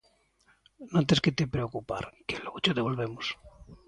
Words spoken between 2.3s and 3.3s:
logo cho devolvemos.